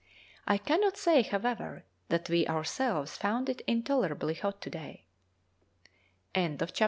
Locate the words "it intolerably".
3.49-4.33